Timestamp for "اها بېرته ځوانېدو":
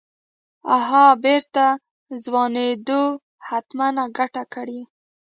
0.75-3.01